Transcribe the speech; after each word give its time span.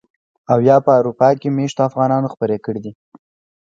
او 0.51 0.59
يا 0.69 0.77
په 0.85 0.91
اروپا 0.99 1.29
کې 1.39 1.49
مېشتو 1.57 1.81
افغانانو 1.89 2.31
خپرې 2.33 2.57
کړي 2.65 2.79
دي. 2.85 2.91